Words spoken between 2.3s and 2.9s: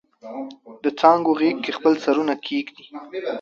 کښیږدي